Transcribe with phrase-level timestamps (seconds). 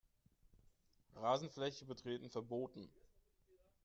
[1.15, 2.89] Rasenfläche betreten verboten.